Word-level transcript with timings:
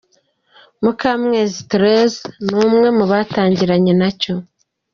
Mukamwezi 0.83 1.57
Therese 1.69 2.23
ni 2.45 2.55
umwe 2.65 2.87
mu 2.97 3.05
batangiranye 3.11 3.93
nacyo. 3.99 4.33